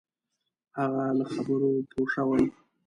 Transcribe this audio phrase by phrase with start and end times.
[0.77, 2.43] هغه له خبرو پوه شوی.